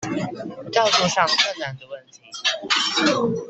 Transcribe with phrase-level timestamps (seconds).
[0.71, 3.33] 調度上困難的問題